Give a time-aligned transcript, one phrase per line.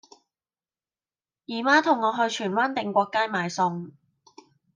[1.45, 3.91] 姨媽同我去荃灣定國街買餸